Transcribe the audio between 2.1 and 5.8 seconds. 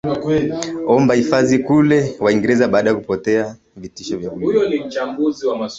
wingereza baada kupotea vitisho vya kuliwa